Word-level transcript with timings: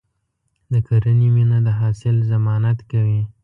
د 0.71 0.73
کرنې 0.87 1.27
مینه 1.35 1.57
د 1.65 1.69
حاصل 1.79 2.15
ضمانت 2.31 2.79
کوي. 2.91 3.21